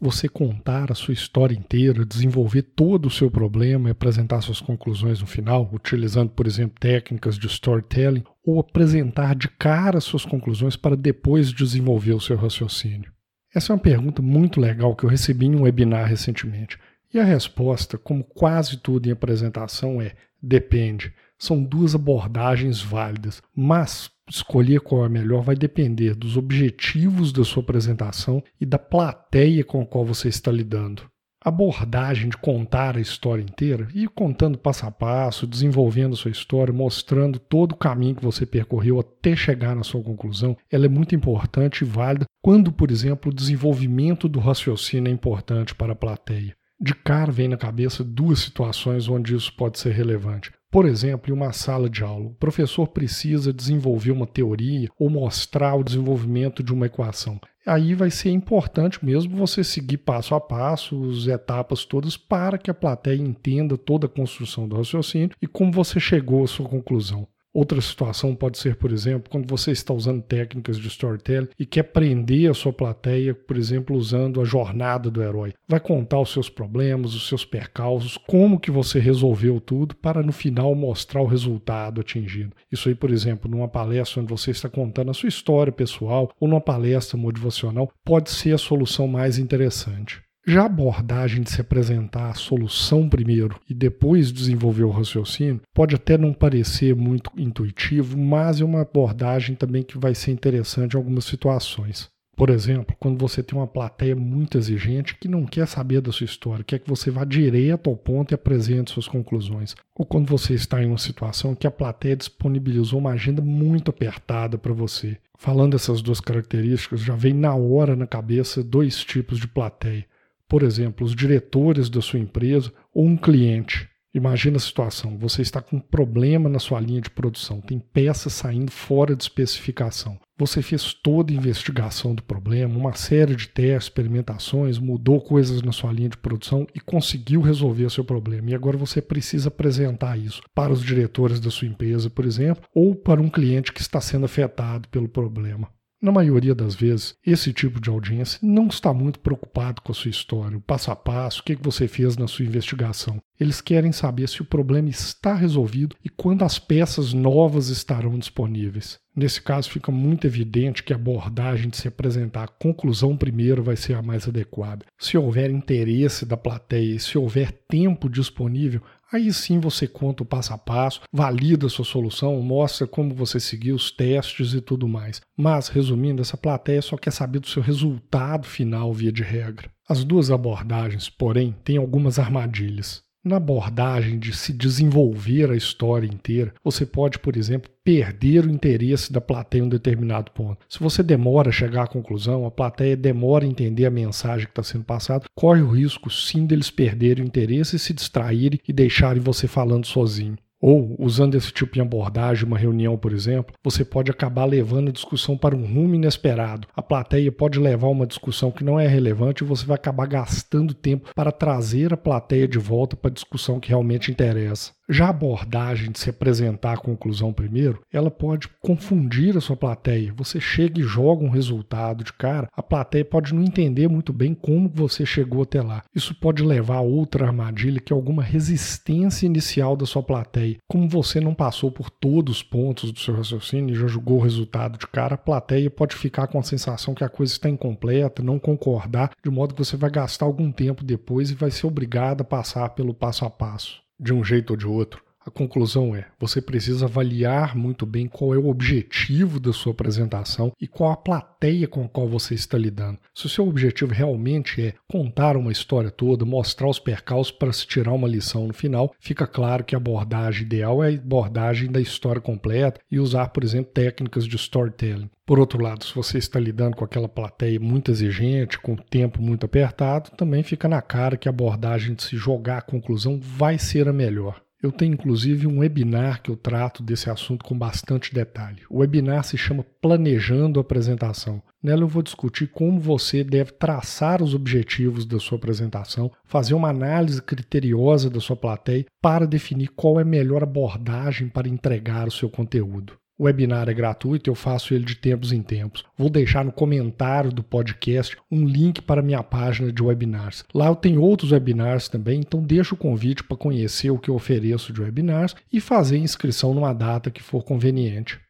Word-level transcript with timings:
Você 0.00 0.28
contar 0.28 0.92
a 0.92 0.94
sua 0.94 1.14
história 1.14 1.54
inteira, 1.54 2.04
desenvolver 2.04 2.62
todo 2.62 3.06
o 3.06 3.10
seu 3.10 3.30
problema 3.30 3.88
e 3.88 3.92
apresentar 3.92 4.42
suas 4.42 4.60
conclusões 4.60 5.20
no 5.20 5.26
final, 5.26 5.68
utilizando, 5.72 6.30
por 6.30 6.46
exemplo, 6.46 6.76
técnicas 6.78 7.38
de 7.38 7.46
storytelling, 7.46 8.24
ou 8.44 8.60
apresentar 8.60 9.34
de 9.34 9.48
cara 9.48 10.00
suas 10.00 10.24
conclusões 10.24 10.76
para 10.76 10.96
depois 10.96 11.52
desenvolver 11.52 12.12
o 12.12 12.20
seu 12.20 12.36
raciocínio? 12.36 13.10
Essa 13.54 13.72
é 13.72 13.74
uma 13.74 13.80
pergunta 13.80 14.20
muito 14.20 14.60
legal 14.60 14.94
que 14.94 15.04
eu 15.04 15.08
recebi 15.08 15.46
em 15.46 15.56
um 15.56 15.62
webinar 15.62 16.06
recentemente. 16.06 16.78
E 17.12 17.18
a 17.18 17.24
resposta, 17.24 17.96
como 17.96 18.22
quase 18.22 18.76
tudo 18.76 19.08
em 19.08 19.12
apresentação, 19.12 20.00
é 20.02 20.12
depende. 20.42 21.14
São 21.38 21.62
duas 21.62 21.94
abordagens 21.94 22.82
válidas, 22.82 23.42
mas 23.54 24.10
escolher 24.28 24.80
qual 24.80 25.04
é 25.04 25.06
a 25.06 25.10
melhor 25.10 25.42
vai 25.42 25.54
depender 25.54 26.14
dos 26.14 26.36
objetivos 26.36 27.32
da 27.32 27.44
sua 27.44 27.62
apresentação 27.62 28.42
e 28.60 28.66
da 28.66 28.78
plateia 28.78 29.64
com 29.64 29.80
a 29.80 29.86
qual 29.86 30.04
você 30.04 30.28
está 30.28 30.50
lidando. 30.50 31.02
A 31.44 31.48
abordagem 31.48 32.28
de 32.28 32.36
contar 32.36 32.96
a 32.96 33.00
história 33.00 33.40
inteira, 33.40 33.86
e 33.94 34.08
contando 34.08 34.58
passo 34.58 34.84
a 34.84 34.90
passo, 34.90 35.46
desenvolvendo 35.46 36.14
a 36.14 36.16
sua 36.16 36.32
história, 36.32 36.74
mostrando 36.74 37.38
todo 37.38 37.72
o 37.72 37.76
caminho 37.76 38.16
que 38.16 38.24
você 38.24 38.44
percorreu 38.44 38.98
até 38.98 39.36
chegar 39.36 39.76
na 39.76 39.84
sua 39.84 40.02
conclusão, 40.02 40.56
ela 40.68 40.86
é 40.86 40.88
muito 40.88 41.14
importante 41.14 41.82
e 41.82 41.84
válida 41.84 42.26
quando, 42.42 42.72
por 42.72 42.90
exemplo, 42.90 43.30
o 43.30 43.34
desenvolvimento 43.34 44.28
do 44.28 44.40
raciocínio 44.40 45.08
é 45.08 45.12
importante 45.12 45.72
para 45.72 45.92
a 45.92 45.96
plateia. 45.96 46.56
De 46.80 46.94
cara 46.94 47.30
vem 47.30 47.46
na 47.48 47.56
cabeça 47.56 48.02
duas 48.02 48.40
situações 48.40 49.08
onde 49.08 49.34
isso 49.34 49.54
pode 49.54 49.78
ser 49.78 49.92
relevante. 49.92 50.50
Por 50.76 50.84
exemplo, 50.84 51.30
em 51.30 51.32
uma 51.32 51.54
sala 51.54 51.88
de 51.88 52.04
aula, 52.04 52.26
o 52.26 52.34
professor 52.34 52.86
precisa 52.86 53.50
desenvolver 53.50 54.10
uma 54.10 54.26
teoria 54.26 54.90
ou 54.98 55.08
mostrar 55.08 55.74
o 55.74 55.82
desenvolvimento 55.82 56.62
de 56.62 56.70
uma 56.70 56.84
equação. 56.84 57.40
Aí 57.66 57.94
vai 57.94 58.10
ser 58.10 58.28
importante 58.28 59.02
mesmo 59.02 59.38
você 59.38 59.64
seguir 59.64 59.96
passo 59.96 60.34
a 60.34 60.40
passo 60.40 61.08
as 61.08 61.26
etapas 61.28 61.86
todas 61.86 62.18
para 62.18 62.58
que 62.58 62.70
a 62.70 62.74
plateia 62.74 63.16
entenda 63.16 63.78
toda 63.78 64.04
a 64.04 64.10
construção 64.10 64.68
do 64.68 64.76
raciocínio 64.76 65.34
e 65.40 65.46
como 65.46 65.72
você 65.72 65.98
chegou 65.98 66.44
à 66.44 66.46
sua 66.46 66.68
conclusão. 66.68 67.26
Outra 67.56 67.80
situação 67.80 68.34
pode 68.34 68.58
ser, 68.58 68.76
por 68.76 68.92
exemplo, 68.92 69.30
quando 69.30 69.48
você 69.48 69.70
está 69.70 69.94
usando 69.94 70.20
técnicas 70.20 70.76
de 70.76 70.88
storytelling 70.88 71.48
e 71.58 71.64
quer 71.64 71.84
prender 71.84 72.50
a 72.50 72.54
sua 72.54 72.70
plateia, 72.70 73.34
por 73.34 73.56
exemplo, 73.56 73.96
usando 73.96 74.42
a 74.42 74.44
jornada 74.44 75.10
do 75.10 75.22
herói. 75.22 75.54
Vai 75.66 75.80
contar 75.80 76.20
os 76.20 76.30
seus 76.30 76.50
problemas, 76.50 77.14
os 77.14 77.26
seus 77.26 77.46
percalços, 77.46 78.18
como 78.18 78.60
que 78.60 78.70
você 78.70 78.98
resolveu 78.98 79.58
tudo 79.58 79.96
para 79.96 80.22
no 80.22 80.32
final 80.32 80.74
mostrar 80.74 81.22
o 81.22 81.26
resultado 81.26 82.02
atingido. 82.02 82.54
Isso 82.70 82.90
aí, 82.90 82.94
por 82.94 83.10
exemplo, 83.10 83.50
numa 83.50 83.68
palestra 83.68 84.20
onde 84.20 84.30
você 84.30 84.50
está 84.50 84.68
contando 84.68 85.10
a 85.10 85.14
sua 85.14 85.30
história 85.30 85.72
pessoal 85.72 86.30
ou 86.38 86.46
numa 86.46 86.60
palestra 86.60 87.16
motivacional, 87.16 87.90
pode 88.04 88.28
ser 88.32 88.52
a 88.52 88.58
solução 88.58 89.08
mais 89.08 89.38
interessante. 89.38 90.25
Já 90.48 90.62
a 90.62 90.66
abordagem 90.66 91.42
de 91.42 91.50
se 91.50 91.60
apresentar 91.60 92.30
a 92.30 92.34
solução 92.34 93.08
primeiro 93.08 93.58
e 93.68 93.74
depois 93.74 94.30
desenvolver 94.30 94.84
o 94.84 94.90
raciocínio 94.90 95.60
pode 95.74 95.96
até 95.96 96.16
não 96.16 96.32
parecer 96.32 96.94
muito 96.94 97.32
intuitivo, 97.36 98.16
mas 98.16 98.60
é 98.60 98.64
uma 98.64 98.82
abordagem 98.82 99.56
também 99.56 99.82
que 99.82 99.98
vai 99.98 100.14
ser 100.14 100.30
interessante 100.30 100.94
em 100.94 100.96
algumas 100.96 101.24
situações. 101.24 102.08
Por 102.36 102.48
exemplo, 102.48 102.94
quando 103.00 103.18
você 103.18 103.42
tem 103.42 103.58
uma 103.58 103.66
plateia 103.66 104.14
muito 104.14 104.56
exigente 104.56 105.16
que 105.16 105.26
não 105.26 105.44
quer 105.44 105.66
saber 105.66 106.00
da 106.00 106.12
sua 106.12 106.26
história, 106.26 106.62
quer 106.62 106.78
que 106.78 106.88
você 106.88 107.10
vá 107.10 107.24
direto 107.24 107.90
ao 107.90 107.96
ponto 107.96 108.32
e 108.32 108.36
apresente 108.36 108.92
suas 108.92 109.08
conclusões. 109.08 109.74
Ou 109.98 110.06
quando 110.06 110.28
você 110.28 110.54
está 110.54 110.80
em 110.80 110.86
uma 110.86 110.98
situação 110.98 111.56
que 111.56 111.66
a 111.66 111.72
plateia 111.72 112.14
disponibilizou 112.14 113.00
uma 113.00 113.10
agenda 113.10 113.42
muito 113.42 113.90
apertada 113.90 114.56
para 114.56 114.72
você. 114.72 115.16
Falando 115.36 115.72
dessas 115.72 116.00
duas 116.00 116.20
características, 116.20 117.00
já 117.00 117.16
vem 117.16 117.34
na 117.34 117.54
hora 117.56 117.96
na 117.96 118.06
cabeça 118.06 118.62
dois 118.62 119.02
tipos 119.02 119.40
de 119.40 119.48
plateia 119.48 120.06
por 120.48 120.62
exemplo, 120.62 121.04
os 121.04 121.14
diretores 121.14 121.88
da 121.88 122.00
sua 122.00 122.18
empresa 122.18 122.72
ou 122.92 123.04
um 123.04 123.16
cliente. 123.16 123.88
Imagina 124.16 124.56
a 124.56 124.60
situação: 124.60 125.18
você 125.18 125.42
está 125.42 125.60
com 125.60 125.76
um 125.76 125.80
problema 125.80 126.48
na 126.48 126.58
sua 126.58 126.80
linha 126.80 127.02
de 127.02 127.10
produção, 127.10 127.60
tem 127.60 127.78
peças 127.78 128.32
saindo 128.32 128.72
fora 128.72 129.14
de 129.14 129.22
especificação. 129.22 130.18
Você 130.38 130.62
fez 130.62 130.94
toda 130.94 131.32
a 131.32 131.36
investigação 131.36 132.14
do 132.14 132.22
problema, 132.22 132.78
uma 132.78 132.94
série 132.94 133.36
de 133.36 133.48
testes, 133.48 133.84
experimentações, 133.84 134.78
mudou 134.78 135.20
coisas 135.20 135.60
na 135.60 135.70
sua 135.70 135.92
linha 135.92 136.08
de 136.08 136.16
produção 136.16 136.66
e 136.74 136.80
conseguiu 136.80 137.42
resolver 137.42 137.84
o 137.84 137.90
seu 137.90 138.04
problema. 138.04 138.50
E 138.50 138.54
agora 138.54 138.78
você 138.78 139.02
precisa 139.02 139.48
apresentar 139.48 140.18
isso 140.18 140.40
para 140.54 140.72
os 140.72 140.82
diretores 140.82 141.38
da 141.38 141.50
sua 141.50 141.68
empresa, 141.68 142.08
por 142.08 142.24
exemplo, 142.24 142.64
ou 142.74 142.94
para 142.94 143.20
um 143.20 143.28
cliente 143.28 143.72
que 143.72 143.82
está 143.82 144.00
sendo 144.00 144.24
afetado 144.24 144.88
pelo 144.88 145.08
problema. 145.08 145.68
Na 146.00 146.12
maioria 146.12 146.54
das 146.54 146.74
vezes, 146.74 147.14
esse 147.24 147.54
tipo 147.54 147.80
de 147.80 147.88
audiência 147.88 148.38
não 148.42 148.66
está 148.66 148.92
muito 148.92 149.18
preocupado 149.18 149.80
com 149.80 149.92
a 149.92 149.94
sua 149.94 150.10
história, 150.10 150.58
o 150.58 150.60
passo 150.60 150.90
a 150.90 150.96
passo, 150.96 151.40
o 151.40 151.42
que 151.42 151.56
você 151.56 151.88
fez 151.88 152.18
na 152.18 152.28
sua 152.28 152.44
investigação. 152.44 153.18
Eles 153.40 153.62
querem 153.62 153.92
saber 153.92 154.28
se 154.28 154.42
o 154.42 154.44
problema 154.46 154.90
está 154.90 155.34
resolvido 155.34 155.96
e 156.04 156.10
quando 156.10 156.42
as 156.42 156.58
peças 156.58 157.14
novas 157.14 157.68
estarão 157.68 158.18
disponíveis. 158.18 158.98
Nesse 159.14 159.40
caso, 159.40 159.70
fica 159.70 159.90
muito 159.90 160.26
evidente 160.26 160.82
que 160.82 160.92
a 160.92 160.96
abordagem 160.96 161.70
de 161.70 161.78
se 161.78 161.88
apresentar 161.88 162.44
a 162.44 162.48
conclusão 162.48 163.16
primeiro 163.16 163.62
vai 163.62 163.76
ser 163.76 163.94
a 163.94 164.02
mais 164.02 164.28
adequada. 164.28 164.84
Se 164.98 165.16
houver 165.16 165.50
interesse 165.50 166.26
da 166.26 166.36
plateia 166.36 166.96
e 166.96 167.00
se 167.00 167.16
houver 167.16 167.52
tempo 167.66 168.10
disponível, 168.10 168.82
Aí 169.12 169.32
sim 169.32 169.60
você 169.60 169.86
conta 169.86 170.22
o 170.22 170.26
passo 170.26 170.52
a 170.52 170.58
passo, 170.58 171.00
valida 171.12 171.66
a 171.66 171.70
sua 171.70 171.84
solução, 171.84 172.40
mostra 172.42 172.86
como 172.86 173.14
você 173.14 173.38
seguiu 173.38 173.76
os 173.76 173.90
testes 173.90 174.52
e 174.52 174.60
tudo 174.60 174.88
mais. 174.88 175.20
Mas, 175.36 175.68
resumindo, 175.68 176.22
essa 176.22 176.36
plateia 176.36 176.82
só 176.82 176.96
quer 176.96 177.12
saber 177.12 177.38
do 177.38 177.46
seu 177.46 177.62
resultado 177.62 178.46
final 178.46 178.92
via 178.92 179.12
de 179.12 179.22
regra. 179.22 179.70
As 179.88 180.02
duas 180.02 180.30
abordagens, 180.30 181.08
porém, 181.08 181.54
têm 181.62 181.76
algumas 181.76 182.18
armadilhas. 182.18 183.05
Na 183.26 183.38
abordagem 183.38 184.20
de 184.20 184.32
se 184.32 184.52
desenvolver 184.52 185.50
a 185.50 185.56
história 185.56 186.06
inteira, 186.06 186.54
você 186.62 186.86
pode, 186.86 187.18
por 187.18 187.36
exemplo, 187.36 187.68
perder 187.82 188.46
o 188.46 188.50
interesse 188.52 189.12
da 189.12 189.20
plateia 189.20 189.62
em 189.62 189.64
um 189.64 189.68
determinado 189.68 190.30
ponto. 190.30 190.64
Se 190.68 190.78
você 190.78 191.02
demora 191.02 191.48
a 191.48 191.52
chegar 191.52 191.82
à 191.82 191.86
conclusão, 191.88 192.46
a 192.46 192.52
plateia 192.52 192.96
demora 192.96 193.44
a 193.44 193.48
entender 193.48 193.84
a 193.84 193.90
mensagem 193.90 194.46
que 194.46 194.52
está 194.52 194.62
sendo 194.62 194.84
passada, 194.84 195.24
corre 195.34 195.60
o 195.60 195.72
risco 195.72 196.08
sim 196.08 196.46
deles 196.46 196.70
perderem 196.70 197.24
o 197.24 197.26
interesse, 197.26 197.80
se 197.80 197.92
distraírem 197.92 198.60
e 198.68 198.72
deixarem 198.72 199.20
você 199.20 199.48
falando 199.48 199.86
sozinho. 199.86 200.38
Ou, 200.60 200.96
usando 200.98 201.34
esse 201.34 201.52
tipo 201.52 201.74
de 201.74 201.80
abordagem, 201.80 202.46
uma 202.46 202.58
reunião, 202.58 202.96
por 202.96 203.12
exemplo, 203.12 203.54
você 203.62 203.84
pode 203.84 204.10
acabar 204.10 204.44
levando 204.44 204.88
a 204.88 204.92
discussão 204.92 205.36
para 205.36 205.54
um 205.54 205.66
rumo 205.66 205.94
inesperado. 205.94 206.66
A 206.74 206.82
plateia 206.82 207.30
pode 207.30 207.58
levar 207.58 207.88
uma 207.88 208.06
discussão 208.06 208.50
que 208.50 208.64
não 208.64 208.80
é 208.80 208.86
relevante 208.86 209.44
e 209.44 209.46
você 209.46 209.66
vai 209.66 209.74
acabar 209.76 210.06
gastando 210.06 210.74
tempo 210.74 211.10
para 211.14 211.30
trazer 211.30 211.92
a 211.92 211.96
plateia 211.96 212.48
de 212.48 212.58
volta 212.58 212.96
para 212.96 213.10
a 213.10 213.14
discussão 213.14 213.60
que 213.60 213.68
realmente 213.68 214.10
interessa. 214.10 214.75
Já 214.88 215.06
a 215.06 215.10
abordagem 215.10 215.90
de 215.90 215.98
se 215.98 216.10
apresentar 216.10 216.74
a 216.74 216.80
conclusão 216.80 217.32
primeiro, 217.32 217.82
ela 217.92 218.08
pode 218.08 218.46
confundir 218.60 219.36
a 219.36 219.40
sua 219.40 219.56
plateia. 219.56 220.14
Você 220.16 220.40
chega 220.40 220.80
e 220.80 220.84
joga 220.84 221.24
um 221.24 221.28
resultado 221.28 222.04
de 222.04 222.12
cara, 222.12 222.48
a 222.52 222.62
plateia 222.62 223.04
pode 223.04 223.34
não 223.34 223.42
entender 223.42 223.88
muito 223.88 224.12
bem 224.12 224.32
como 224.32 224.68
você 224.68 225.04
chegou 225.04 225.42
até 225.42 225.60
lá. 225.60 225.82
Isso 225.92 226.14
pode 226.14 226.40
levar 226.40 226.76
a 226.76 226.82
outra 226.82 227.26
armadilha, 227.26 227.80
que 227.80 227.92
é 227.92 227.96
alguma 227.96 228.22
resistência 228.22 229.26
inicial 229.26 229.76
da 229.76 229.86
sua 229.86 230.04
plateia. 230.04 230.58
Como 230.68 230.88
você 230.88 231.20
não 231.20 231.34
passou 231.34 231.72
por 231.72 231.90
todos 231.90 232.36
os 232.36 232.42
pontos 232.44 232.92
do 232.92 233.00
seu 233.00 233.16
raciocínio 233.16 233.74
e 233.74 233.78
já 233.78 233.88
jogou 233.88 234.18
o 234.18 234.22
resultado 234.22 234.78
de 234.78 234.86
cara, 234.86 235.16
a 235.16 235.18
plateia 235.18 235.68
pode 235.68 235.96
ficar 235.96 236.28
com 236.28 236.38
a 236.38 236.44
sensação 236.44 236.94
que 236.94 237.02
a 237.02 237.08
coisa 237.08 237.32
está 237.32 237.48
incompleta, 237.48 238.22
não 238.22 238.38
concordar, 238.38 239.10
de 239.20 239.30
modo 239.32 239.52
que 239.52 239.64
você 239.64 239.76
vai 239.76 239.90
gastar 239.90 240.26
algum 240.26 240.52
tempo 240.52 240.84
depois 240.84 241.32
e 241.32 241.34
vai 241.34 241.50
ser 241.50 241.66
obrigado 241.66 242.20
a 242.20 242.24
passar 242.24 242.68
pelo 242.68 242.94
passo 242.94 243.24
a 243.24 243.30
passo 243.30 243.85
de 243.98 244.12
um 244.12 244.22
jeito 244.22 244.50
ou 244.50 244.56
de 244.56 244.66
outro. 244.66 245.05
A 245.26 245.30
conclusão 245.30 245.92
é: 245.92 246.06
você 246.20 246.40
precisa 246.40 246.84
avaliar 246.84 247.56
muito 247.56 247.84
bem 247.84 248.06
qual 248.06 248.32
é 248.32 248.38
o 248.38 248.46
objetivo 248.46 249.40
da 249.40 249.52
sua 249.52 249.72
apresentação 249.72 250.52
e 250.60 250.68
qual 250.68 250.92
a 250.92 250.96
plateia 250.96 251.66
com 251.66 251.84
a 251.84 251.88
qual 251.88 252.08
você 252.08 252.34
está 252.34 252.56
lidando. 252.56 253.00
Se 253.12 253.26
o 253.26 253.28
seu 253.28 253.48
objetivo 253.48 253.92
realmente 253.92 254.62
é 254.62 254.74
contar 254.88 255.36
uma 255.36 255.50
história 255.50 255.90
toda, 255.90 256.24
mostrar 256.24 256.68
os 256.68 256.78
percalços 256.78 257.32
para 257.32 257.52
se 257.52 257.66
tirar 257.66 257.92
uma 257.92 258.06
lição 258.06 258.46
no 258.46 258.54
final, 258.54 258.94
fica 259.00 259.26
claro 259.26 259.64
que 259.64 259.74
a 259.74 259.78
abordagem 259.78 260.42
ideal 260.42 260.84
é 260.84 260.90
a 260.90 260.94
abordagem 260.94 261.72
da 261.72 261.80
história 261.80 262.20
completa 262.20 262.80
e 262.88 263.00
usar, 263.00 263.30
por 263.30 263.42
exemplo, 263.42 263.72
técnicas 263.72 264.28
de 264.28 264.36
storytelling. 264.36 265.10
Por 265.26 265.40
outro 265.40 265.60
lado, 265.60 265.84
se 265.84 265.92
você 265.92 266.18
está 266.18 266.38
lidando 266.38 266.76
com 266.76 266.84
aquela 266.84 267.08
plateia 267.08 267.58
muito 267.58 267.90
exigente, 267.90 268.60
com 268.60 268.74
o 268.74 268.80
tempo 268.80 269.20
muito 269.20 269.44
apertado, 269.44 270.10
também 270.12 270.44
fica 270.44 270.68
na 270.68 270.80
cara 270.80 271.16
que 271.16 271.28
a 271.28 271.32
abordagem 271.32 271.96
de 271.96 272.04
se 272.04 272.16
jogar 272.16 272.58
a 272.58 272.62
conclusão 272.62 273.18
vai 273.20 273.58
ser 273.58 273.88
a 273.88 273.92
melhor. 273.92 274.45
Eu 274.66 274.72
tenho 274.72 274.94
inclusive 274.94 275.46
um 275.46 275.60
webinar 275.60 276.20
que 276.20 276.28
eu 276.28 276.36
trato 276.36 276.82
desse 276.82 277.08
assunto 277.08 277.44
com 277.44 277.56
bastante 277.56 278.12
detalhe. 278.12 278.62
O 278.68 278.78
webinar 278.78 279.22
se 279.22 279.38
chama 279.38 279.64
Planejando 279.80 280.58
a 280.58 280.62
Apresentação. 280.62 281.40
Nela 281.62 281.82
eu 281.82 281.86
vou 281.86 282.02
discutir 282.02 282.48
como 282.48 282.80
você 282.80 283.22
deve 283.22 283.52
traçar 283.52 284.20
os 284.20 284.34
objetivos 284.34 285.06
da 285.06 285.20
sua 285.20 285.38
apresentação, 285.38 286.10
fazer 286.24 286.54
uma 286.54 286.68
análise 286.68 287.22
criteriosa 287.22 288.10
da 288.10 288.18
sua 288.18 288.34
plateia 288.34 288.84
para 289.00 289.24
definir 289.24 289.68
qual 289.68 290.00
é 290.00 290.02
a 290.02 290.04
melhor 290.04 290.42
abordagem 290.42 291.28
para 291.28 291.48
entregar 291.48 292.08
o 292.08 292.10
seu 292.10 292.28
conteúdo. 292.28 292.94
O 293.18 293.24
webinar 293.24 293.66
é 293.66 293.72
gratuito, 293.72 294.28
eu 294.28 294.34
faço 294.34 294.74
ele 294.74 294.84
de 294.84 294.94
tempos 294.94 295.32
em 295.32 295.42
tempos. 295.42 295.86
Vou 295.96 296.10
deixar 296.10 296.44
no 296.44 296.52
comentário 296.52 297.32
do 297.32 297.42
podcast 297.42 298.14
um 298.30 298.44
link 298.44 298.82
para 298.82 299.00
minha 299.00 299.22
página 299.22 299.72
de 299.72 299.82
webinars. 299.82 300.44
Lá 300.54 300.66
eu 300.66 300.76
tenho 300.76 301.00
outros 301.00 301.32
webinars 301.32 301.88
também, 301.88 302.20
então 302.20 302.42
deixo 302.42 302.74
o 302.74 302.78
convite 302.78 303.24
para 303.24 303.34
conhecer 303.34 303.90
o 303.90 303.98
que 303.98 304.10
eu 304.10 304.14
ofereço 304.14 304.70
de 304.70 304.82
webinars 304.82 305.34
e 305.50 305.60
fazer 305.60 305.96
inscrição 305.96 306.52
numa 306.52 306.74
data 306.74 307.10
que 307.10 307.22
for 307.22 307.42
conveniente. 307.42 308.20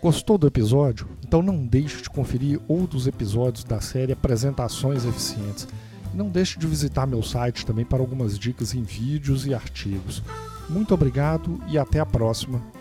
Gostou 0.00 0.38
do 0.38 0.46
episódio? 0.46 1.06
Então 1.26 1.42
não 1.42 1.66
deixe 1.66 2.00
de 2.00 2.08
conferir 2.08 2.58
outros 2.66 3.06
episódios 3.06 3.62
da 3.62 3.78
série 3.78 4.12
Apresentações 4.12 5.04
Eficientes. 5.04 5.68
Não 6.14 6.30
deixe 6.30 6.58
de 6.58 6.66
visitar 6.66 7.06
meu 7.06 7.22
site 7.22 7.66
também 7.66 7.84
para 7.84 7.98
algumas 7.98 8.38
dicas 8.38 8.72
em 8.72 8.82
vídeos 8.82 9.44
e 9.44 9.52
artigos. 9.52 10.22
Muito 10.66 10.94
obrigado 10.94 11.60
e 11.68 11.76
até 11.76 12.00
a 12.00 12.06
próxima. 12.06 12.77